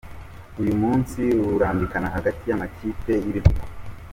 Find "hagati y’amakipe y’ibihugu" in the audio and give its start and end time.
2.15-3.63